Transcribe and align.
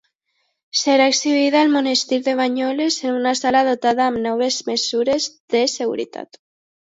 Serà 0.79 1.03
exhibida 1.11 1.59
al 1.65 1.69
monestir 1.73 2.19
de 2.27 2.33
Banyoles, 2.39 2.97
en 3.09 3.19
una 3.19 3.33
sala 3.41 3.61
dotada 3.69 4.07
amb 4.13 4.21
noves 4.23 4.57
mesures 4.73 5.27
de 5.57 5.61
seguretat. 5.77 6.41